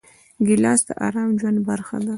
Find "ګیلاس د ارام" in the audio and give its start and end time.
0.47-1.29